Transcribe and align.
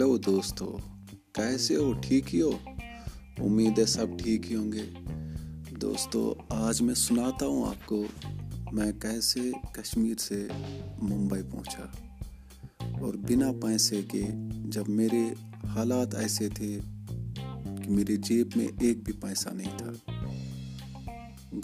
Hello 0.00 0.16
دوستو 0.16 0.66
کیسے 1.32 1.76
ہو 1.76 1.92
ٹھیک 1.92 2.34
ہی 2.34 2.40
ہو 2.42 2.50
امید 3.38 3.78
ہے 3.78 3.84
سب 3.86 4.06
ٹھیک 4.18 4.50
ہی 4.50 4.56
ہوں 4.56 4.72
گے 4.72 4.84
دوستو 5.80 6.22
آج 6.48 6.80
میں 6.82 6.94
سناتا 6.94 7.46
ہوں 7.46 7.66
آپ 7.66 7.86
کو 7.86 8.02
میں 8.72 8.92
کیسے 8.92 9.40
کشمیر 9.72 10.14
سے 10.18 10.48
ممبئی 11.02 11.42
پہنچا 11.42 11.84
اور 13.00 13.14
بنا 13.14 13.50
پیسے 13.62 14.00
کے 14.02 14.22
جب 14.64 14.88
میرے 14.88 15.22
حالات 15.68 16.14
ایسے 16.14 16.48
تھے 16.48 16.78
کہ 17.84 17.90
میری 17.90 18.16
جیب 18.16 18.56
میں 18.56 18.68
ایک 18.80 19.04
بھی 19.04 19.12
پیسہ 19.12 19.48
نہیں 19.48 19.78
تھا 19.78 19.92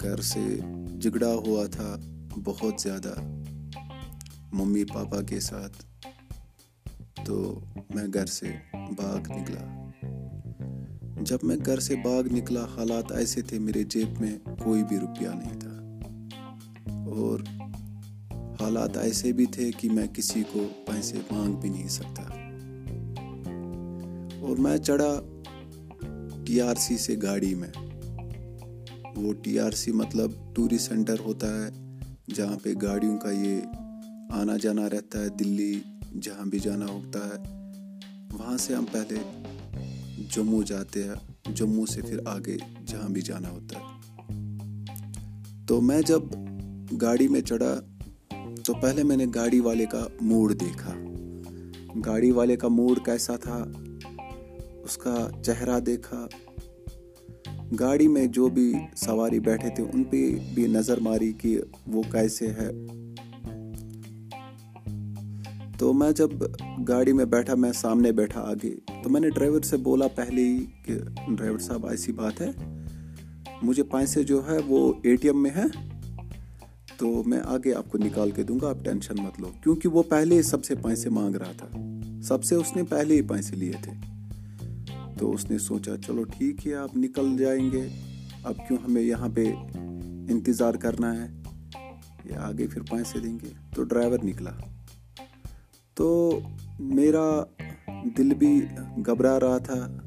گھر 0.01 0.21
سے 0.21 0.59
جگڑا 1.01 1.33
ہوا 1.33 1.65
تھا 1.65 1.95
بہت 2.43 2.81
زیادہ 2.81 3.15
ممی 4.53 4.83
پاپا 4.83 5.21
کے 5.21 5.39
ساتھ 5.39 5.83
تو 7.27 7.59
میں 7.95 8.07
گھر 8.13 8.25
سے 8.25 8.47
باغ 8.73 9.17
نکلا۔ 9.17 9.89
جب 11.21 11.37
میں 11.43 11.57
گھر 11.65 11.79
سے 11.79 11.95
باغ 11.95 12.21
نکلا، 12.31 12.63
حالات 12.63 13.11
ایسے 13.11 13.41
تھے، 13.41 13.59
میرے 13.59 13.83
جیب 13.83 14.21
میں 14.21 14.37
کوئی 14.63 14.83
بھی 14.83 14.97
روپیہ 14.99 15.27
نہیں 15.27 15.59
تھا۔ 15.59 15.99
اور 16.91 17.39
حالات 18.61 18.97
ایسے 18.97 19.31
بھی 19.31 19.45
تھے 19.45 19.71
کہ 19.71 19.89
میں 19.89 20.07
کسی 20.07 20.43
کو 20.51 20.67
پیسے 20.85 21.17
مانگ 21.31 21.53
بھی 21.53 21.69
نہیں 21.69 21.87
سکتا۔ 21.87 22.23
اور 24.39 24.57
میں 24.57 24.77
چڑھا 24.77 25.41
ٹی 26.45 26.61
آر 26.61 26.75
سی 26.75 26.97
سے 26.97 27.15
گاڑی 27.21 27.55
میں۔ 27.55 27.71
وہ 29.15 29.33
ٹی 29.33 29.59
آر 29.59 29.71
سی 29.71 29.91
مطلب 29.91 30.31
ٹورسٹ 30.55 30.89
سینٹر 30.89 31.19
ہوتا 31.19 31.47
ہے، 31.47 31.69
جہاں 32.35 32.59
پہ 32.63 32.73
گاڑیوں 32.81 33.17
کا 33.17 33.31
یہ 33.31 33.61
آنا 34.31 34.57
جانا 34.61 34.89
رہتا 34.89 35.19
ہے، 35.19 35.29
دلی 35.29 35.79
جہاں 36.21 36.45
بھی 36.45 36.59
جانا 36.59 36.85
ہوتا 36.85 37.19
ہے، 37.19 37.53
وہاں 38.31 38.57
سے 38.57 38.75
ہم 38.75 38.85
پہلے 38.91 39.15
جموں 40.35 40.63
جاتے 40.63 41.03
ہیں۔ 41.03 41.37
جموں 41.55 41.85
سے 41.85 42.01
پھر 42.01 42.19
آگے 42.25 42.57
جہاں 42.85 43.09
بھی 43.09 43.21
جانا 43.21 43.49
ہوتا 43.49 43.79
ہے۔ 43.79 43.97
تو 45.67 45.81
میں 45.81 46.01
جب 46.01 46.21
گاڑی 47.01 47.27
میں 47.27 47.41
چڑھا، 47.41 47.79
تو 48.65 48.73
پہلے 48.73 49.03
میں 49.03 49.17
نے 49.17 49.25
گاڑی 49.35 49.59
والے 49.59 49.85
کا 49.85 50.07
موڈ 50.21 50.59
دیکھا۔ 50.59 50.93
گاڑی 52.05 52.31
والے 52.31 52.55
کا 52.55 52.67
موڈ 52.67 53.05
کیسا 53.05 53.35
تھا، 53.35 53.65
اس 54.83 54.97
کا 54.97 55.29
چہرہ 55.45 55.79
دیکھا۔ 55.79 56.27
گاڑی 57.79 58.07
میں 58.07 58.25
جو 58.25 58.47
بھی 58.47 58.73
سواری 58.95 59.39
بیٹھے 59.39 59.69
تھے، 59.69 59.83
ان 59.93 60.03
پہ 60.03 60.35
بھی 60.53 60.67
نظر 60.67 60.99
ماری 60.99 61.33
کہ 61.33 61.59
وہ 61.87 62.03
کیسے 62.11 62.47
ہے۔ 62.47 62.71
تو 65.77 65.93
میں 65.93 66.11
جب 66.11 66.29
گاڑی 66.87 67.13
میں 67.13 67.25
بیٹھا، 67.25 67.55
میں 67.55 67.71
سامنے 67.71 68.11
بیٹھا 68.11 68.41
آگے، 68.41 68.75
تو 69.03 69.09
میں 69.09 69.21
نے 69.21 69.29
ڈرائیور 69.29 69.61
سے 69.61 69.77
بولا 69.77 70.07
پہلے 70.07 70.41
ہی 70.41 70.65
کہ 70.85 70.93
ڈرائیور 71.27 71.59
صاحب 71.59 71.85
ایسی 71.87 72.11
بات 72.11 72.41
ہے، 72.41 72.51
مجھے 73.61 73.83
پیسے 73.83 74.23
جو 74.23 74.49
ہے 74.49 74.57
وہ 74.67 74.93
اے 75.01 75.15
ٹی 75.15 75.27
ایم 75.27 75.43
میں 75.43 75.51
ہے، 75.55 75.63
تو 76.97 77.23
میں 77.25 77.39
آگے 77.43 77.73
آپ 77.73 77.91
کو 77.91 77.97
نکال 77.97 78.31
کے 78.31 78.43
دوں 78.43 78.59
گا، 78.61 78.69
آپ 78.69 78.85
ٹینشن 78.85 79.13
مت 79.23 79.39
لو، 79.39 79.51
کیونکہ 79.63 79.89
وہ 79.89 80.03
پہلے 80.03 80.41
سب 80.41 80.63
سے 80.63 80.75
پیسے 80.75 81.09
مانگ 81.09 81.35
رہا 81.35 81.51
تھا۔ 81.57 81.99
سب 82.23 82.43
سے 82.43 82.55
اس 82.55 82.75
نے 82.75 82.83
پہلے 82.83 83.15
ہی 83.15 83.21
پیسے 83.21 83.55
لیے 83.55 83.71
تھے۔ 83.81 83.91
تو 85.19 85.33
اس 85.33 85.51
نے 85.51 85.57
سوچا، 85.57 85.97
چلو 85.97 86.23
ٹھیک 86.23 86.67
ہے، 86.67 86.75
آپ 86.75 86.97
نکل 86.97 87.37
جائیں 87.37 87.71
گے۔ 87.71 87.87
اب 88.43 88.57
کیوں 88.67 88.77
ہمیں 88.85 89.01
یہاں 89.01 89.29
پہ 89.35 89.45
انتظار 90.29 90.73
کرنا 90.73 91.23
ہے؟ 91.23 91.43
یا 92.25 92.41
آگے 92.41 92.67
پھر 92.67 92.81
پیسے 92.81 93.19
دیں 93.19 93.37
گے۔ 93.41 93.47
تو 93.75 93.83
ڈرائیور 93.83 94.19
نکلا۔ 94.23 94.51
تو 95.97 96.39
میرا 96.79 97.43
دل 98.17 98.33
بھی 98.33 98.61
گھبرا 99.05 99.39
رہا 99.39 99.57
تھا۔ 99.57 99.97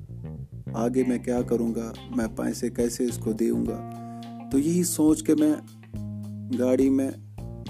آگے 0.74 1.02
میں 1.08 1.18
کیا 1.18 1.42
کروں 1.42 1.74
گا؟ 1.74 1.92
میں 2.16 2.26
پیسے 2.36 2.70
کیسے 2.70 3.04
اس 3.04 3.18
کو 3.18 3.32
دوں 3.32 3.66
گا؟ 3.66 3.90
تو 4.52 4.58
یہی 4.58 4.82
سوچ 4.82 5.22
کے 5.22 5.34
میں 5.34 5.52
گاڑی 6.58 6.90
میں 6.90 7.10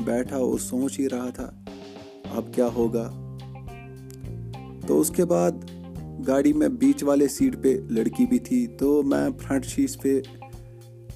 بیٹھا 0.05 0.37
اور 0.37 0.59
سوچ 0.59 1.00
ہی 1.00 1.09
رہا 1.09 1.31
تھا، 1.31 1.50
اب 2.34 2.55
کیا 2.55 2.67
ہوگا؟ 2.67 3.37
تو 4.87 5.00
اس 5.00 5.11
کے 5.11 5.25
بعد 5.25 5.50
گاڑی 6.27 6.53
میں 6.53 6.69
بیچ 6.69 7.03
والے 7.03 7.28
سیٹ 7.28 7.62
پہ 7.62 7.77
لڑکی 7.91 8.27
بھی 8.27 8.39
تھی۔ 8.39 8.66
تو 8.66 9.03
میں 9.03 9.28
فرنٹ 9.39 9.65
شیٹ 9.65 10.03
پہ 10.03 10.21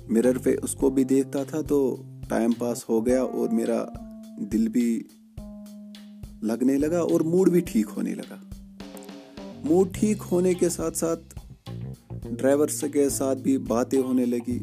مرر 0.08 0.38
پہ 0.38 0.56
اس 0.62 0.74
کو 0.74 0.90
بھی 0.90 1.04
دیکھتا 1.04 1.42
تھا۔ 1.42 1.60
تو 1.60 2.02
ٹائم 2.28 2.52
پاس 2.52 2.88
ہو 2.88 3.06
گیا 3.06 3.22
اور 3.22 3.48
میرا 3.48 3.84
دل 4.52 4.68
بھی 4.68 5.02
لگنے 6.44 6.76
لگا 6.78 6.98
اور 6.98 7.20
موڈ 7.20 7.50
بھی 7.50 7.60
ٹھیک 7.60 7.86
ہونے 7.96 8.14
لگا۔ 8.14 8.36
موڈ 9.64 9.88
ٹھیک 9.92 10.16
ہونے 10.32 10.54
کے 10.54 10.68
ساتھ 10.68 10.96
ساتھ 10.96 11.38
ڈرائیور 12.30 12.68
کے 12.92 13.08
ساتھ 13.08 13.38
بھی 13.38 13.58
باتیں 13.58 13.98
ہونے 13.98 14.26
لگی۔ 14.26 14.58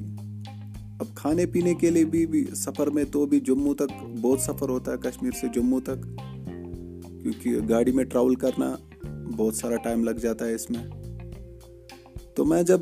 اب 0.99 1.05
کھانے 1.15 1.45
پینے 1.45 1.73
کے 1.73 1.89
لیے 1.89 2.05
بھی, 2.05 2.25
بھی 2.25 2.45
سفر 2.55 2.87
میں 2.87 3.03
تو 3.11 3.25
بھی 3.25 3.39
جموں 3.39 3.75
تک 3.75 4.03
بہت 4.21 4.39
سفر 4.39 4.69
ہوتا 4.69 4.91
ہے 4.91 4.97
کشمیر 4.97 5.31
سے 5.31 5.47
جموں 5.55 5.81
تک۔ 5.81 6.03
کیونکہ 7.21 7.55
گاڑی 7.69 7.91
میں 7.91 8.03
ٹراول 8.03 8.35
کرنا 8.35 8.75
بہت 9.37 9.55
سارا 9.55 9.75
ٹائم 9.75 10.03
لگ 10.03 10.11
جاتا 10.11 10.45
ہے 10.45 10.53
اس 10.53 10.69
میں۔ 10.69 10.87
تو 12.35 12.45
میں 12.45 12.63
جب 12.63 12.81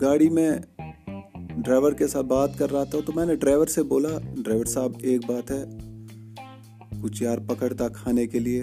گاڑی 0.00 0.28
میں 0.28 0.50
ڈرائیور 1.56 1.92
کے 1.92 2.06
ساتھ 2.06 2.26
بات 2.26 2.58
کر 2.58 2.70
رہا 2.70 2.84
تھا 2.84 2.98
تو 3.06 3.12
میں 3.16 3.26
نے 3.26 3.34
ڈرائیور 3.36 3.66
سے 3.66 3.82
بولا 3.82 4.18
ڈرائیور 4.36 4.64
صاحب 4.64 4.92
ایک 5.02 5.20
بات 5.26 5.50
ہے۔ 5.50 5.64
کچھ 7.02 7.22
یار 7.22 7.38
پکڑتا 7.38 7.88
کھانے 7.88 8.26
کے 8.26 8.38
لیے۔ 8.38 8.62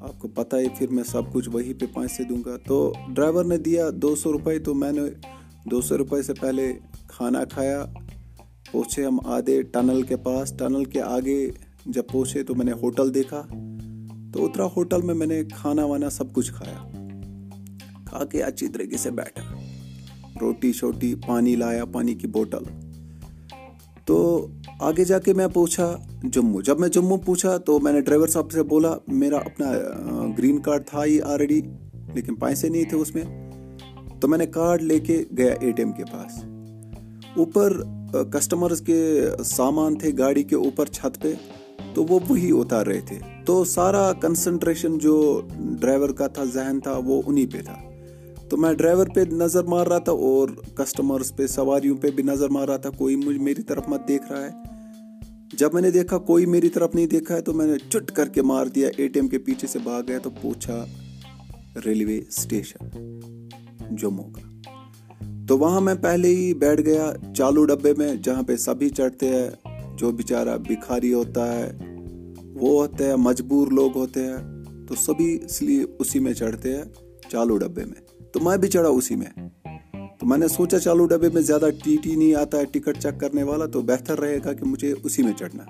آپ 0.00 0.18
کو 0.18 0.28
پتہ 0.28 0.56
ہے، 0.56 0.64
پھر 0.78 0.90
میں 0.90 1.04
سب 1.04 1.32
کچھ 1.32 1.48
وہی 1.52 1.74
پہ 1.74 1.86
پانچ 1.92 2.12
سے 2.12 2.24
دوں 2.24 2.36
گا۔ 2.46 2.56
تو 2.66 2.92
ڈرائیور 3.08 3.44
نے 3.44 3.56
دیا 3.56 3.90
دو 3.94 4.16
سو 4.16 4.32
روپئے 4.32 4.58
تو 4.58 4.74
میں 4.74 4.92
نے 4.92 5.00
دو 5.70 5.80
سو 5.80 5.98
روپئے 5.98 6.22
سے 6.22 6.34
پہلے 6.34 6.72
کھانا 7.08 7.44
کھایا۔ 7.44 7.86
پہنچے 8.72 9.04
ہم 9.04 9.18
آدھے 9.24 9.62
ٹنل 9.62 10.02
کے 10.02 10.16
پاس۔ 10.16 10.54
ٹنل 10.58 10.84
کے 10.84 11.02
آگے 11.02 11.50
جب 11.86 12.02
پہنچے 12.12 12.42
تو 12.42 12.54
میں 12.54 12.64
نے 12.64 12.72
ہوٹل 12.72 13.14
دیکھا۔ 13.14 13.42
تو 14.32 14.44
اترا 14.44 14.64
ہوٹل 14.64 15.02
میں 15.02 15.14
میں 15.14 15.26
نے 15.26 15.42
کھانا 15.52 15.84
وانا 15.84 16.10
سب 16.10 16.32
کچھ 16.32 16.52
کھایا۔ 16.52 17.06
کھا 18.06 18.24
کے 18.24 18.42
اچھی 18.42 18.68
طریقے 18.68 18.96
سے 18.96 19.10
بیٹھا۔ 19.10 19.54
روٹی 20.40 20.72
شوٹی، 20.72 21.14
پانی 21.26 21.56
لایا، 21.56 21.84
پانی 21.84 22.14
کی 22.14 22.26
بوٹل 22.26 22.88
تو 24.04 24.46
آگے 24.80 25.04
جا 25.04 25.18
کے 25.18 25.32
میں 25.32 25.46
پوچھا 25.48 25.96
جموں 26.22 26.62
جب 26.62 26.80
میں 26.80 26.88
جموں 26.88 27.18
پوچھا 27.18 27.56
تو 27.56 27.80
میں 27.80 27.92
نے 27.92 28.00
ڈرائیور 28.00 28.28
صاحب 28.28 28.52
سے 28.52 28.62
بولا، 28.62 28.94
میرا 29.08 29.36
اپنا 29.36 29.72
گرین 30.38 30.58
کارڈ 30.58 30.82
تھا 30.86 31.04
ہی 31.04 31.20
آلریڈی 31.20 31.62
لیکن 32.14 32.34
پیسے 32.34 32.68
نہیں 32.68 32.84
تھے 32.84 32.96
اس 32.96 33.14
میں۔ 33.14 33.52
تو 34.20 34.28
میں 34.28 34.38
نے 34.38 34.46
کارڈ 34.46 34.82
لے 34.82 35.00
کے 35.00 35.24
گیا 35.36 35.54
اے 35.60 35.70
ٹی 35.72 35.82
ایم 35.82 35.92
کے 35.92 36.04
پاس۔ 36.04 36.44
اوپر 37.36 37.82
کسٹمرز 38.32 38.80
کے 38.80 39.26
سامان 39.44 39.98
تھے 39.98 40.10
گاڑی 40.18 40.42
کے 40.42 40.56
اوپر 40.56 40.86
چھت 40.86 41.22
پہ، 41.22 41.32
تو 41.94 42.04
وہ 42.04 42.18
وہی 42.28 42.50
اتار 42.60 42.86
رہے 42.86 43.00
تھے۔ 43.06 43.18
تو 43.44 43.64
سارا 43.64 44.12
کنسنٹریشن 44.12 44.98
جو 44.98 45.40
ڈرائیور 45.80 46.08
کا 46.08 46.26
تھا، 46.26 46.44
ذہن 46.44 46.80
تھا، 46.80 47.00
وہ 47.04 47.22
انہی 47.26 47.46
پہ 47.46 47.58
تھا۔ 47.64 47.76
تو 48.48 48.56
میں 48.56 48.72
ڈرائیور 48.72 49.06
پہ 49.14 49.20
نظر 49.32 49.64
مار 49.64 49.86
رہا 49.86 49.98
تھا 49.98 50.12
اور 50.12 50.48
کسٹمرز 50.74 51.36
پہ، 51.36 51.46
سواریوں 51.46 51.96
پہ 51.96 52.10
بھی 52.10 52.22
نظر 52.22 52.48
مار 52.48 52.68
رہا 52.68 52.76
تھا۔ 52.76 52.90
کوئی 52.90 53.16
مجھ 53.16 53.38
میری 53.38 53.62
طرف 53.62 53.88
مت 53.88 54.08
دیکھ 54.08 54.32
رہا 54.32 54.44
ہے۔ 54.44 54.79
جب 55.52 55.74
میں 55.74 55.82
نے 55.82 55.90
دیکھا 55.90 56.18
کوئی 56.18 56.46
میری 56.46 56.68
طرف 56.68 56.94
نہیں 56.94 57.06
دیکھا 57.06 57.36
ہے 57.36 57.40
تو 57.40 57.52
میں 57.52 57.66
نے 57.66 57.72
چٹ 57.88 58.10
کر 58.10 58.28
کے 58.28 58.42
مار 58.42 58.66
دیا 58.66 58.88
اے 58.96 59.08
ٹی 59.08 59.20
ایم 59.20 59.28
کے 59.28 59.38
پیچھے 59.38 59.68
سے 59.68 59.78
بھاگ 59.78 60.02
گیا 60.08 60.18
تو 60.18 60.30
پوچھا، 60.30 60.84
ریلوے 61.86 62.18
اسٹیشن 62.18 63.10
جموں 63.90 64.24
کا۔ 64.24 64.40
تو 65.48 65.58
وہاں 65.58 65.80
میں 65.80 65.94
پہلے 65.94 66.28
ہی 66.28 66.54
بیٹھ 66.54 66.80
گیا 66.80 67.12
چالو 67.36 67.64
ڈبے 67.64 67.94
میں 67.98 68.14
جہاں 68.14 68.42
پہ 68.42 68.56
سبھی 68.56 68.86
ہی 68.86 68.90
چڑھتے 68.90 69.28
ہیں، 69.28 69.50
جو 69.98 70.12
بیچارہ 70.12 70.58
بکھاری 70.68 71.12
ہوتا 71.12 71.58
ہے، 71.58 71.72
وہ 72.44 72.86
ہوتا 72.86 73.04
ہے 73.04 73.16
مجبور 73.16 73.66
لوگ 73.66 73.96
ہوتے 73.96 74.26
ہیں۔ 74.26 74.36
تو 74.88 74.94
سبھی 74.94 75.38
اس 75.44 75.62
لیے 75.62 75.84
اسی 75.98 76.18
میں 76.18 76.32
چڑھتے 76.32 76.76
ہیں 76.76 76.84
چالو 77.30 77.56
ڈبے 77.56 77.84
میں۔ 77.84 78.22
تو 78.32 78.40
میں 78.40 78.56
بھی 78.56 78.68
چڑھا 78.68 78.88
اسی 78.88 79.16
میں۔ 79.16 79.59
تو 80.20 80.26
میں 80.26 80.38
نے 80.38 80.48
سوچا 80.48 80.78
چالو 80.78 81.04
ڈبے 81.06 81.28
میں 81.34 81.42
زیادہ 81.42 81.68
ٹی 81.84 81.96
ٹی 82.02 82.14
نہیں 82.14 82.34
آتا 82.34 82.58
ہے، 82.58 82.64
ٹکٹ 82.64 82.98
چیک 82.98 83.20
کرنے 83.20 83.42
والا، 83.42 83.66
تو 83.66 83.80
بہتر 83.82 84.20
رہے 84.20 84.38
گا 84.44 84.52
کہ 84.52 84.64
مجھے 84.64 84.94
اسی 85.04 85.22
میں 85.22 85.32
چڑھنا 85.38 85.64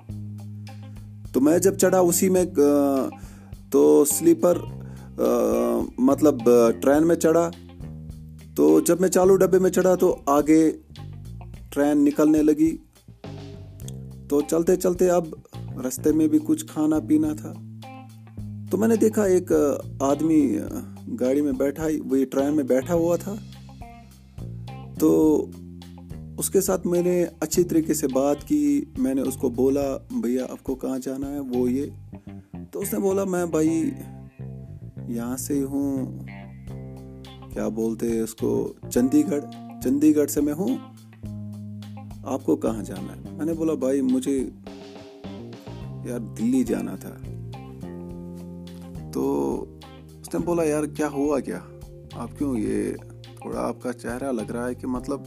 تو 1.33 1.41
میں 1.41 1.57
جب 1.59 1.77
چڑھا 1.77 1.99
اسی 1.99 2.29
میں 2.29 2.43
تو 3.71 4.05
سلیپر 4.05 4.57
مطلب 5.97 6.35
ٹرین 6.81 7.07
میں 7.07 7.15
چڑھا۔ 7.15 7.49
تو 8.55 8.79
جب 8.79 9.01
میں 9.01 9.09
چالو 9.09 9.35
ڈبے 9.35 9.59
میں 9.59 9.69
چڑھا 9.69 9.95
تو 9.95 10.15
آگے 10.25 10.71
ٹرین 11.69 12.03
نکلنے 12.05 12.41
لگی۔ 12.43 12.75
تو 14.29 14.41
چلتے 14.41 14.75
چلتے 14.75 15.09
اب 15.09 15.25
رستے 15.87 16.11
میں 16.11 16.27
بھی 16.27 16.39
کچھ 16.43 16.65
کھانا 16.65 16.99
پینا 17.07 17.33
تھا۔ 17.33 17.53
تو 18.71 18.77
میں 18.77 18.87
نے 18.87 18.95
دیکھا 18.95 19.23
ایک 19.23 19.51
آدمی 19.99 20.41
گاڑی 21.19 21.41
میں 21.41 21.51
بیٹھا 21.51 21.87
وہ 22.09 22.17
ٹرین 22.31 22.53
میں 22.55 22.63
بیٹھا 22.63 22.93
ہوا 22.93 23.15
تھا۔ 23.15 23.35
تو 25.01 25.45
اس 26.37 26.49
کے 26.49 26.61
ساتھ 26.61 26.87
میں 26.87 27.01
نے 27.01 27.25
اچھی 27.39 27.63
طریقے 27.63 27.93
سے 27.93 28.07
بات 28.07 28.47
کی، 28.47 28.85
میں 28.97 29.13
نے 29.13 29.21
اس 29.21 29.37
کو 29.37 29.49
بولا، 29.49 29.97
بھیا، 30.21 30.45
آپ 30.49 30.63
کو 30.63 30.75
کہاں 30.75 30.99
جانا 30.99 31.31
ہے؟ 31.31 31.39
وہ 31.39 31.71
یہ. 31.71 31.85
تو 32.71 32.79
اس 32.79 32.93
نے 32.93 32.99
بولا، 32.99 33.23
میں 33.23 33.45
بھائی 33.45 33.89
یہاں 35.07 35.37
سے 35.37 35.63
ہوں۔ 35.63 36.19
کیا 37.53 37.67
بولتے 37.67 38.19
اس 38.19 38.35
کو؟ 38.35 38.73
چندی 38.93 39.23
گڑھ 39.31 39.45
چندی 39.83 40.15
گڑھ 40.15 40.31
سے 40.31 40.41
میں 40.41 40.53
ہوں۔ 40.53 40.77
آپ 42.23 42.45
کو 42.45 42.55
کہاں 42.55 42.83
جانا 42.83 43.15
ہے؟ 43.15 43.35
میں 43.37 43.45
نے 43.45 43.53
بولا، 43.53 43.73
بھائی، 43.73 44.01
مجھے 44.01 44.49
یار 46.05 46.19
دلی 46.19 46.63
جانا 46.63 46.95
تھا۔ 46.95 47.17
تو 49.13 49.65
اس 50.21 50.33
نے 50.33 50.39
بولا، 50.45 50.63
یار، 50.63 50.83
کیا 50.83 51.07
ہوا 51.07 51.39
کیا؟ 51.39 51.59
آپ 52.13 52.37
کیوں 52.37 52.57
یہ 52.57 52.93
تھوڑا 53.41 53.67
آپ 53.67 53.81
کا 53.81 53.93
چہرہ 53.93 54.31
لگ 54.31 54.51
رہا 54.51 54.67
ہے 54.67 54.75
کہ 54.75 54.87
مطلب 54.87 55.21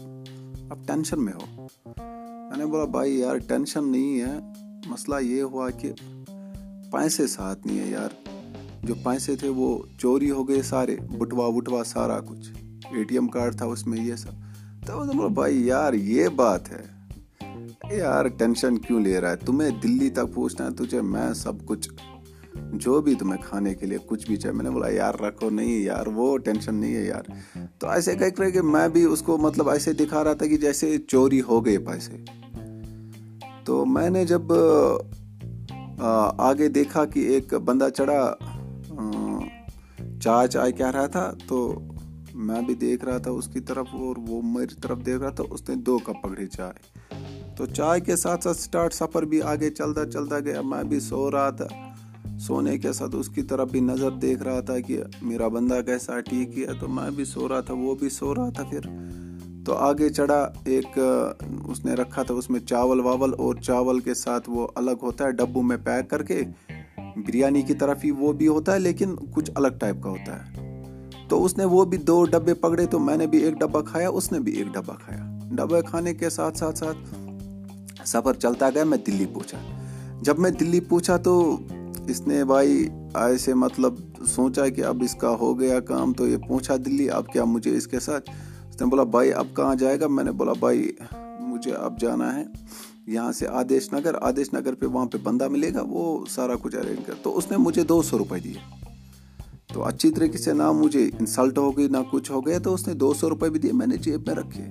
آپ 0.71 0.79
ٹینشن 0.87 1.25
میں 1.25 1.33
ہو۔ 1.33 1.67
میں 2.49 2.59
نے 2.59 2.67
بولا، 2.67 2.85
بھائی 2.85 3.21
یار، 3.21 3.37
ٹینشن 3.37 3.93
نہیں 3.93 4.21
ہے۔ 4.21 4.39
مسئلہ 4.87 5.15
یہ 5.21 5.43
ہوا 5.43 5.71
کہ 5.71 5.93
پیسے 6.93 7.27
ساتھ 7.27 7.67
نہیں 7.67 7.79
ہے 7.79 7.91
یار۔ 7.91 8.09
جو 8.83 8.95
پیسے 9.03 9.37
تھے 9.37 9.49
وہ 9.49 9.83
چوری 9.99 10.31
ہو 10.31 10.49
گئے 10.49 10.63
سارے، 10.63 10.97
بٹوا 11.19 11.47
وٹوا 11.47 11.85
سارا 11.85 12.21
کچھ۔ 12.21 12.51
اے 12.65 13.05
ٹی 13.05 13.15
ایم 13.15 13.27
کارڈ 13.27 13.57
تھا، 13.57 13.65
اس 13.65 13.87
میں 13.87 14.05
یہ 14.05 14.15
سب 14.15 14.31
تو 14.87 15.05
بولا، 15.05 15.29
بھائی 15.29 15.67
یار، 15.67 15.93
یہ 15.93 16.29
بات 16.29 16.71
ہے۔ 16.71 16.83
یار، 17.97 18.27
ٹینشن 18.27 18.79
کیوں 18.79 19.01
لے 19.01 19.21
رہا 19.21 19.31
ہے؟ 19.31 19.37
تمہیں 19.37 19.71
دلی 19.83 20.11
تک 20.11 20.35
پوچھنا 20.35 20.67
ہے، 20.67 20.75
تجھے 20.75 21.01
میں 21.01 21.33
سب 21.35 21.67
کچھ 21.67 21.91
جو 22.55 23.01
بھی 23.01 23.15
تمہیں 23.15 23.41
کھانے 23.43 23.75
کے 23.75 23.87
لیے 23.87 23.99
کچھ 24.07 24.27
بھی 24.27 24.37
چاہے 24.37 24.55
میں 24.55 24.65
نے 24.65 24.71
بولا، 24.71 24.89
یار، 24.89 25.15
رکھو، 25.15 25.51
نہیں، 25.51 25.79
یار، 25.79 26.07
وہ 26.07 26.39
ٹینشن 26.39 26.75
نہیں 26.75 26.95
ہے 26.95 27.05
یار. 27.05 27.31
تو 27.79 27.89
ایسے 27.89 28.15
کہہ 28.17 28.39
رہے 28.39 28.51
کہ 28.51 28.63
میں 28.63 28.89
بھی 28.89 29.05
اس 29.05 29.23
کو 29.23 29.37
مطلب 29.39 29.69
ایسے 29.69 29.93
دکھا 29.93 30.25
رہا 30.25 30.33
تھا 30.33 30.47
کہ 30.47 30.57
جیسے 30.57 30.97
چوری 31.09 31.41
ہو 31.41 31.65
گئے 31.67 31.79
پیسے۔ 31.79 32.17
تو 33.65 33.85
میں 33.87 34.11
نے 34.11 34.25
جب 34.25 34.53
آگے 36.39 36.69
دیکھا 36.69 37.05
کہ 37.05 37.21
ایک 37.21 37.55
بندہ 37.55 37.89
چڑھا 37.97 38.35
چائے 40.23 40.49
چائے 40.49 40.73
کہہ 40.73 40.91
رہا 40.91 41.07
تھا، 41.07 41.33
تو 41.49 41.81
میں 42.35 42.61
بھی 42.63 42.75
دیکھ 42.75 43.05
رہا 43.05 43.19
تھا 43.19 43.31
اس 43.31 43.49
کی 43.49 43.61
طرف 43.61 43.87
اور 43.93 44.17
وہ 44.29 44.43
میری 44.43 44.81
طرف 44.81 44.99
دیکھ 45.07 45.19
رہا 45.19 45.31
تھا، 45.31 45.45
اس 45.51 45.69
نے 45.69 45.75
دو 45.75 45.99
کپ 45.99 46.23
پکڑی 46.23 46.47
چائے۔ 46.47 46.99
تو 47.57 47.67
چائے 47.67 48.01
کے 48.01 48.17
ساتھ 48.17 48.45
ساتھ 48.45 48.59
سٹارٹ 48.59 48.95
سفر 48.95 49.23
بھی 49.23 49.43
آگے 49.43 49.71
چلتا 49.71 50.11
چلتا 50.11 50.39
گیا، 50.41 50.61
میں 50.61 50.83
بھی 50.85 51.01
سو 51.01 51.31
رہا 51.31 51.51
تھا۔ 51.51 51.67
سونے 52.47 52.79
کے 52.79 52.93
ساتھ 52.93 53.17
اس 53.17 53.29
کی 53.29 53.43
طرف 53.43 53.71
بھی 53.71 53.81
نظر 53.81 54.11
دیکھ 54.11 54.43
رہا 54.43 54.61
تھا 54.61 54.79
کہ 54.79 55.03
میرا 55.23 55.49
بندہ 55.49 55.81
کیسا 55.87 56.21
ٹھیک 56.21 56.59
ہے، 56.59 56.67
تو 56.81 56.89
میں 56.89 57.11
بھی 57.11 57.25
سو 57.25 57.49
رہا 57.49 57.61
تھا، 57.61 57.75
وہ 57.75 57.95
بھی 57.95 58.09
سو 58.09 58.35
رہا 58.35 58.51
تھا 58.51 58.65
پھر۔ 58.65 58.81
تو 59.67 59.75
آگے 59.75 60.09
چڑھا، 60.09 60.53
ایک، 60.65 60.99
اس 61.67 61.85
نے 61.85 61.95
رکھا 61.95 62.23
تھا، 62.23 62.35
اس 62.35 62.51
میں 62.51 62.61
چاول 62.61 63.01
واول 63.01 63.33
اور 63.39 63.55
چاول 63.55 64.01
کے 64.01 64.15
ساتھ 64.15 64.51
وہ 64.51 64.69
الگ 64.75 64.91
ہوتا 65.03 65.25
ہے، 65.25 65.33
ڈبوں 65.33 65.63
میں 65.63 65.77
پیک 65.85 66.11
کر 66.11 66.23
کے۔ 66.23 66.43
بریانی 66.99 67.63
کی 67.63 67.75
طرف 67.75 68.05
ہی 68.05 68.11
وہ 68.11 68.33
بھی 68.33 68.49
ہوتا 68.49 68.75
ہے، 68.75 68.79
لیکن 68.79 69.15
کچھ 69.33 69.51
الگ 69.55 69.69
ٹائپ 69.69 69.97
کا 70.03 70.11
ہوتا 70.11 70.39
ہے۔ 70.39 70.83
تو 71.29 71.45
اس 71.45 71.59
نے 71.59 71.65
وہ 71.65 71.85
بھی 71.85 71.99
دو 71.99 72.25
ڈبے 72.25 72.55
پکڑے، 72.55 72.87
تو 72.87 72.99
میں 72.99 73.17
نے 73.17 73.27
بھی 73.27 73.39
ایک 73.39 73.55
ڈبہ 73.55 73.81
کھایا، 73.81 74.09
اس 74.09 74.33
نے 74.33 74.41
بھی 74.41 74.53
ایک 74.53 74.67
ڈبہ 74.67 74.95
کھایا۔ 75.05 75.39
ڈبے 75.51 75.81
کھانے 75.87 76.15
کے 76.15 76.31
ساتھ 76.31 76.59
ساتھ 76.59 76.79
ساتھ 76.79 77.15
سفر 78.09 78.35
چلتا 78.35 78.71
گیا، 78.71 78.85
میں 78.85 78.99
دلی 79.07 79.27
پوچھا 79.27 79.59
جب 80.23 80.39
میں 80.39 80.51
دلی 80.51 80.81
پوچھا 80.81 81.17
تو 81.17 81.59
اس 82.09 82.27
نے 82.27 82.45
بھائی 82.45 82.89
ایسے 83.15 83.55
مطلب 83.55 83.95
سوچا 84.27 84.69
کہ 84.69 84.85
اب 84.85 85.03
اس 85.03 85.15
کا 85.15 85.31
ہو 85.31 85.61
گیا 85.61 85.81
کام 85.81 86.13
تو 86.13 86.29
یہ 86.29 86.37
پوچھا 86.37 86.77
دلی، 86.77 87.11
اب 87.11 87.33
کیا 87.33 87.45
مجھے 87.45 87.77
اس 87.77 87.87
کے 87.87 88.01
ساتھ؟ 88.01 88.31
اس 88.69 88.81
نے 88.81 88.87
بولا، 88.87 89.03
بھائی 89.03 89.33
اب 89.33 89.47
کہاں 89.57 89.75
جائے 89.75 90.01
گا؟ 90.01 90.07
میں 90.07 90.25
نے 90.25 90.33
بولا، 90.33 90.53
بھائی 90.53 90.93
مجھے 91.41 91.73
اب 91.73 92.01
جانا 92.01 92.35
ہے 92.35 92.45
یہاں 93.07 93.33
سے 93.33 93.47
آدیش 93.47 93.93
نگر۔ 93.93 94.15
آدیش 94.21 94.55
نگر 94.55 94.75
پہ 94.75 94.87
وہاں 94.87 95.07
پہ 95.07 95.19
بندہ 95.23 95.49
ملے 95.49 95.75
گا، 95.75 95.83
وہ 95.89 96.25
سارا 96.29 96.53
کچھ 96.63 96.77
ارینج 96.77 96.99
کر۔ 97.07 97.13
تو 97.23 97.39
اس 97.39 97.51
نے 97.51 97.57
مجھے 97.57 97.85
دو 97.85 98.03
سو 98.03 98.19
روپئے 98.19 98.41
دیے۔ 98.41 98.85
تو 99.73 99.85
اچھی 99.85 100.11
طریقے 100.11 100.39
سے 100.39 100.53
نہ 100.53 100.73
مجھے 100.73 101.11
انسلٹ 101.21 101.59
ہو 101.59 101.77
گئی، 101.77 101.89
نہ 101.89 101.97
کچھ 102.11 102.31
ہو 102.31 102.47
گیا، 102.47 102.59
تو 102.59 102.75
اس 102.75 102.89
نے 102.89 102.95
دو 102.95 103.15
سو 103.15 103.31
روپئے 103.31 103.51
بھی 103.51 103.61
دیے، 103.61 103.73
میں 103.73 103.87
نے 103.87 103.97
جیب 103.97 104.21
میں 104.27 104.35
رکھے۔ 104.35 104.65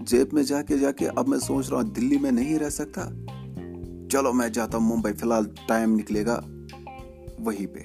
جیب 0.00 0.26
میں 0.32 0.42
جا 0.42 0.62
کے 0.62 0.78
جا 0.78 0.92
کے 0.92 1.08
اب 1.16 1.28
میں 1.28 1.38
سوچ 1.38 1.68
رہا 1.68 1.76
ہوں 1.76 1.90
دلی 1.90 2.18
میں 2.18 2.30
نہیں 2.30 2.58
رہ 2.58 2.70
سکتا۔ 2.70 3.10
چلو 4.10 4.32
میں 4.32 4.48
جاتا 4.48 4.78
ہوں، 4.78 4.96
ممبئی 4.96 5.12
فی 5.12 5.22
الحال 5.22 5.44
ٹائم 5.66 5.94
نکلے 5.94 6.26
گا 6.26 6.40
وہی 7.38 7.66
پہ۔ 7.66 7.80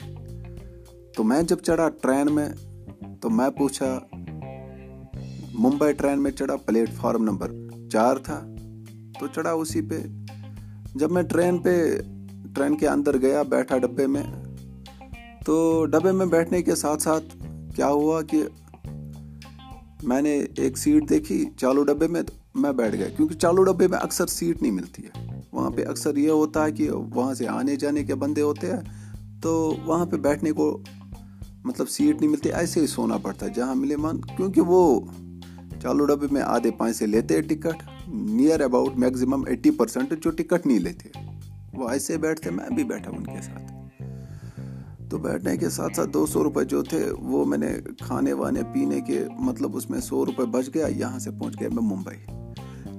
تو 1.16 1.24
میں 1.24 1.42
جب 1.42 1.60
چڑھا 1.60 1.90
ٹرین 1.90 2.36
میں، 2.36 2.50
تو 3.22 3.30
میں 3.30 3.50
پوچھا، 3.50 4.00
ممبئی 5.54 5.94
ٹرین 5.94 6.24
میں 6.24 6.32
چڑھا 6.32 6.56
پلیٹ 6.56 6.94
فارم 6.94 7.24
نمبر 7.24 7.52
چار 7.92 8.16
تھا، 8.16 8.48
تو 9.20 9.28
چڑھا 9.28 9.52
اسی 9.52 9.82
پہ۔ 9.82 10.00
جب 10.96 11.12
میں 11.12 11.24
ٹرین 11.24 11.58
پہ، 11.58 11.98
ٹرین 12.56 12.78
کے 12.78 12.88
اندر 12.88 13.18
گیا، 13.18 13.42
بیٹھا 13.42 13.78
ڈبے 13.78 14.08
میں، 14.08 14.24
تو 15.46 15.86
ڈبے 15.86 16.12
میں 16.12 16.26
بیٹھنے 16.26 16.62
کے 16.62 16.76
ساتھ 16.76 17.02
ساتھ 17.02 17.38
کیا 17.76 17.88
ہوا 17.88 18.22
کہ 18.22 18.44
میں 20.04 20.22
نے 20.22 20.44
ایک 20.58 20.78
سیٹ 20.78 21.10
دیکھی 21.10 21.46
چالو 21.58 21.84
ڈبے 21.84 22.08
میں 22.08 22.22
میں 22.56 22.72
بیٹھ 22.72 22.96
گیا۔ 22.96 23.08
کیونکہ 23.10 23.36
چالو 23.36 23.64
ڈبے 23.64 23.88
میں 23.88 24.00
اکثر 24.00 24.26
سیٹ 24.26 24.62
نہیں 24.62 24.72
ملتی 24.72 25.04
ہے۔ 25.04 25.33
وہاں 25.54 25.70
پہ 25.70 25.86
اکثر 25.86 26.16
یہ 26.16 26.30
ہوتا 26.30 26.66
ہے 26.66 26.72
کہ 26.72 26.92
وہاں 26.92 27.34
سے 27.34 27.48
آنے 27.48 27.76
جانے 27.76 28.04
کے 28.04 28.16
بندے 28.16 28.42
ہوتے 28.42 28.72
ہیں، 28.72 28.82
تو 29.42 29.76
وہاں 29.86 30.06
پہ 30.06 30.18
بیٹھنے 30.18 30.52
کو 30.52 30.80
مطلب 31.64 31.90
سیٹ 31.90 32.22
نہیں 32.22 32.32
ملتی 32.32 32.52
ایسے 32.52 32.80
ہی 32.80 32.88
سونا 32.88 33.18
پڑتا 33.18 33.46
ہے، 33.46 33.52
جہاں 33.56 33.76
ملے 33.76 33.96
من، 33.96 34.22
کیونکہ 34.22 34.62
وہ 34.62 35.02
چالو 35.82 36.06
ڈبے 36.06 36.28
میں 36.32 36.42
آدھے 36.42 36.72
پیسے 36.72 37.06
لیتے 37.06 37.42
ticket 37.42 37.84
near 38.08 38.62
about 38.62 38.98
maximum 38.98 39.44
eighty 39.48 39.72
percent 39.72 40.14
جو 40.22 40.30
ٹکٹ 40.32 40.68
نہیں 40.68 40.80
لیتے۔ 40.80 41.10
وہ 41.74 41.90
ایسے 41.90 42.18
بیٹھتے، 42.18 42.50
میں 42.50 42.76
بھی 42.76 42.84
بیٹھا 42.84 43.12
ان 43.12 43.24
کے 43.24 43.42
ساتھ۔ 43.42 43.74
تو 45.10 45.18
بیٹھنے 45.18 45.58
کے 45.58 45.70
ساتھ 45.70 45.96
ساتھ 45.96 46.10
دو 46.10 46.26
سو 46.26 46.44
روپے 46.44 46.64
جو 46.64 46.84
تھے، 46.84 47.10
وہ 47.20 47.46
میں 47.46 47.58
نے 47.58 47.78
کھانے 48.00 48.34
وانے 48.34 48.62
پینے 48.74 49.02
کے 49.02 49.26
مطلب 49.40 49.76
اس 49.76 49.90
میں 49.90 50.00
سو 50.00 50.26
روپے 50.26 50.46
بچ 50.46 50.70
گیا، 50.76 50.88
یہاں 50.88 51.20
سے 51.20 51.32
پہنچ 51.32 51.60
گیا 51.60 51.70
میں 51.74 51.84
ممبئی۔ 51.84 52.26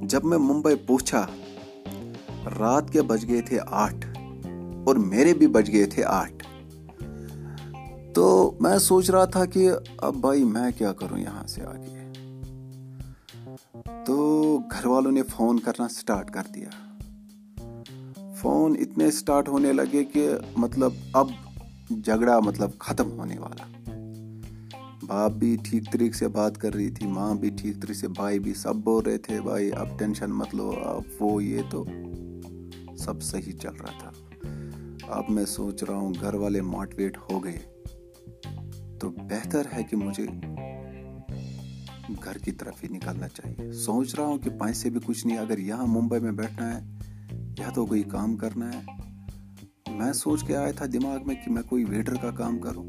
جب 0.03 0.25
میں 0.25 0.39
ممبئی 0.39 0.75
پہنچا 0.75 1.27
رات 2.59 2.91
کے 2.91 3.03
بج 3.03 3.29
گئے 3.29 3.41
تھے 3.41 3.59
آٹھ 3.67 4.07
اور 4.87 4.97
میرے 4.97 5.35
بھی 5.35 5.47
بج 5.47 5.73
گئے 5.73 5.87
تھے 5.87 6.05
آٹھ۔ 6.05 6.47
تو 8.15 8.53
میں 8.61 8.79
سوچ 8.79 9.11
رہا 9.11 9.25
تھا 9.25 9.45
کہ 9.45 9.71
اب 9.99 10.15
بھائی 10.15 10.45
میں 10.45 10.71
کیا 10.79 10.93
کروں 10.93 11.19
یہاں 11.19 11.47
سے 11.47 11.63
آگے۔ 11.63 12.05
تو 14.07 14.59
گھر 14.71 14.87
والوں 14.87 15.13
نے 15.13 15.23
فون 15.23 15.59
کرنا 15.59 15.89
سٹارٹ 15.89 16.31
کر 16.31 16.43
دیا۔ 16.55 16.69
فون 18.35 18.77
اتنے 18.81 19.11
سٹارٹ 19.11 19.49
ہونے 19.49 19.73
لگے 19.73 20.05
کہ 20.05 20.31
مطلب 20.57 20.93
اب 21.13 21.29
جھگڑا 21.89 22.41
مطلب 22.41 22.71
ختم 22.79 23.11
ہونے 23.11 23.39
والا۔ 23.39 23.65
باپ 25.07 25.31
بھی 25.31 25.57
ٹھیک 25.65 25.93
طریقے 25.93 26.19
سے 26.19 26.29
بات 26.29 26.59
کر 26.59 26.75
رہی 26.75 26.91
تھی، 26.91 27.07
ماں 27.07 27.35
بھی 27.35 27.51
ٹھیک 27.51 27.75
طریقے 27.75 27.95
سے، 27.95 28.09
بھائی 28.09 28.39
بھی 28.39 28.55
سب 28.55 28.77
بول 28.77 29.05
رہے 29.05 29.19
تھے، 29.19 29.41
بھائی 29.41 29.73
اب 29.73 29.99
ٹینشن 29.99 30.31
مت 30.31 30.55
لو، 30.55 30.73
اب 30.85 31.03
وہ 31.21 31.45
یہ 31.45 31.63
تو۔ 31.71 31.85
سب 33.05 33.23
صحیح 33.23 33.53
چل 33.53 33.75
رہا 33.75 33.99
تھا۔ 33.99 34.11
اب 35.09 35.25
میں 35.29 35.45
سوچ 35.45 35.85
رہا 35.85 35.95
ہوں 35.95 36.15
گھر 36.21 36.35
والے 36.35 36.61
موٹیویٹ 36.61 37.17
ہو 37.17 37.45
گئے۔ 37.45 37.59
تو 39.01 39.11
بہتر 39.11 39.67
ہے 39.77 39.83
کہ 39.83 39.97
مجھے 39.97 40.27
گھر 42.25 42.39
کی 42.39 42.53
طرف 42.53 42.85
ہی 42.85 42.89
نکالنا 42.89 43.29
چاہیے۔ 43.29 43.73
سوچ 43.73 44.15
رہا 44.15 44.25
ہوں 44.25 44.39
کہ 44.39 44.51
پیسے 44.51 44.91
بھی 44.91 45.01
کچھ 45.05 45.27
نہیں، 45.27 45.39
اگر 45.39 45.59
یہاں 45.59 45.87
ممبئی 45.87 46.21
میں 46.21 46.33
بیٹھنا 46.33 46.81
ہے، 46.81 46.85
یا 47.59 47.71
تو 47.75 47.87
کوئی 47.87 48.03
کام 48.03 48.37
کرنا 48.37 48.71
ہے۔ 48.73 48.81
میں 49.91 50.13
سوچ 50.13 50.45
کے 50.45 50.57
آیا 50.57 50.71
تھا 50.71 50.85
دماغ 50.93 51.27
میں 51.27 51.35
کہ 51.35 51.51
میں 51.51 51.63
کوئی 51.63 51.85
ویٹر 51.85 52.15
کا 52.15 52.31
کام 52.31 52.59
کروں، 52.59 52.85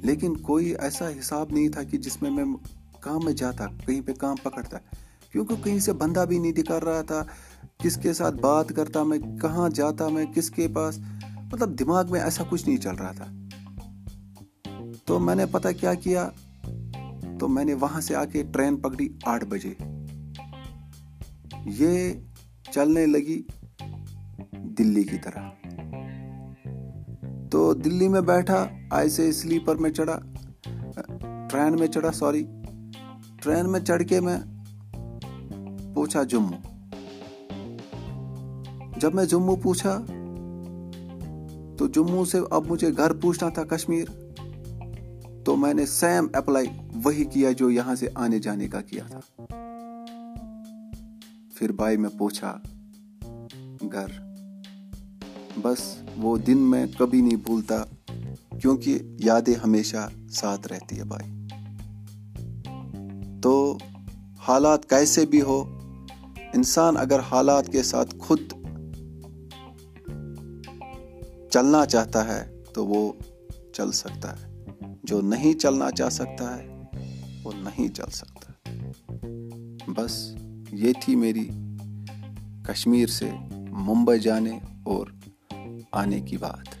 لیکن 0.00 0.36
کوئی 0.36 0.76
ایسا 0.76 1.08
حساب 1.08 1.46
نہیں 1.50 1.68
تھا 1.68 1.82
کہ 1.82 1.98
جس 1.98 2.22
میں 2.22 2.30
میں 2.30 2.44
کام 3.00 3.20
میں 3.24 3.32
جاتا، 3.32 3.66
کہیں 3.86 4.00
پہ 4.00 4.12
کام 4.12 4.36
پکڑتا۔ 4.42 4.78
کیونکہ 5.32 5.54
کہیں 5.64 5.78
سے 5.78 5.92
بندہ 5.92 6.24
بھی 6.28 6.38
نہیں 6.38 6.52
دکھا 6.52 6.80
رہا 6.80 7.02
تھا۔ 7.02 7.24
کس 7.84 7.96
کے 7.96 8.12
ساتھ 8.12 8.34
بات 8.34 8.68
کرتا 8.68 9.02
میں، 9.02 9.18
کہاں 9.18 9.68
جاتا 9.68 10.08
میں، 10.08 10.26
کس 10.26 10.50
کے 10.50 10.68
پاس؟ 10.68 10.98
مطلب 11.52 11.78
دماغ 11.78 12.10
میں 12.10 12.20
ایسا 12.20 12.44
کچھ 12.48 12.68
نہیں 12.68 12.78
چل 12.78 12.94
رہا 12.94 13.12
تھا۔ 13.12 13.26
تو 15.04 15.18
میں 15.18 15.34
نے 15.34 15.46
پتا 15.46 15.72
کیا 15.72 15.94
کیا، 15.94 16.28
تو 17.40 17.48
میں 17.48 17.64
نے 17.64 17.74
وہاں 17.74 18.00
سے 18.00 18.14
آ 18.14 18.24
کے 18.24 18.42
ٹرین 18.42 18.76
پکڑی 18.76 19.08
آٹھ 19.24 19.44
بجے۔ 19.44 19.74
یہ 21.66 22.12
چلنے 22.70 23.06
لگی 23.06 23.42
دلی 24.52 25.02
کی 25.02 25.16
طرح۔ 25.18 25.48
تو 27.50 27.74
دلی 27.74 28.08
میں 28.08 28.20
بیٹھا 28.20 28.66
ایسے 28.90 29.32
سلیپر 29.32 29.76
میں 29.76 29.90
چڑھا، 29.90 30.20
ٹرین 31.50 31.78
میں 31.78 31.86
چڑھا، 31.86 32.12
سوری۔ 32.12 32.46
ٹرین 33.42 33.72
میں 33.72 33.80
چڑھ 33.80 34.02
کے 34.02 34.20
میں 34.20 34.38
پوچھا 35.94 36.22
جموں۔ 36.22 36.73
جب 38.98 39.14
میں 39.14 39.24
جموں 39.24 39.56
پوچھا، 39.56 40.04
تو 41.78 41.86
جموں 41.86 42.24
سے 42.24 42.38
اب 42.50 42.66
مجھے 42.66 42.90
گھر 42.96 43.12
پوچھنا 43.12 43.48
تھا 43.48 43.64
کشمیر، 43.64 44.04
تو 45.44 45.56
میں 45.56 45.74
نے 45.74 45.86
سیم 45.86 46.26
اپلائی 46.32 46.66
وہی 47.04 47.24
کیا 47.24 47.50
جو 47.52 47.70
یہاں 47.70 47.94
سے 47.94 48.08
آنے 48.14 48.38
جانے 48.38 48.68
کا 48.68 48.80
کیا 48.80 49.04
تھا۔ 49.10 49.20
پھر 51.54 51.72
بھائی 51.72 51.96
میں 51.96 52.10
پوچھا، 52.18 52.58
گھر۔ 53.92 54.06
بس 55.62 55.96
وہ 56.16 56.36
دن 56.36 56.58
میں 56.58 56.86
کبھی 56.98 57.20
نہیں 57.20 57.36
بھولتا، 57.36 57.84
کیونکہ 58.62 58.98
یادیں 59.18 59.54
ہمیشہ 59.64 60.08
ساتھ 60.30 60.68
رہتی 60.68 60.98
ہے 60.98 61.04
بھائی۔ 61.04 61.48
تو 63.42 63.78
حالات 64.48 64.90
کیسے 64.90 65.26
بھی 65.26 65.42
ہو، 65.42 65.78
انسان 66.54 66.96
اگر 66.96 67.20
حالات 67.20 67.66
کے 67.66 67.82
ساتھ 67.82 68.14
خود 68.18 68.40
چلنا 71.54 71.86
چاہتا 71.86 72.34
ہے 72.34 72.62
تو 72.74 72.86
وہ 72.86 73.12
چل 73.72 73.92
سکتا 73.92 74.42
ہے۔ 74.42 74.54
جو 75.04 75.20
نہیں 75.20 75.54
چلنا 75.54 75.90
چاہ 75.90 76.08
سکتا 76.08 76.58
ہے، 76.58 76.82
وہ 77.44 77.52
نہیں 77.56 77.88
چل 77.88 78.10
سکتا۔ 78.12 78.52
بس 79.86 80.36
یہ 80.72 80.92
تھی 81.04 81.16
میری 81.16 81.48
کشمیر 82.68 83.06
سے 83.06 83.30
ممبئی 83.70 84.20
جانے 84.20 84.58
اور 84.84 85.06
آنے 85.92 86.20
کی 86.20 86.36
بات۔ 86.36 86.73